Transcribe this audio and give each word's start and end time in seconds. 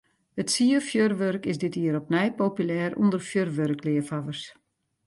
It 0.41 0.49
sierfjurwurk 0.53 1.43
is 1.51 1.59
dit 1.63 1.73
jier 1.79 1.95
opnij 2.01 2.29
populêr 2.41 2.91
ûnder 3.01 3.21
fjurwurkleafhawwers. 3.29 4.43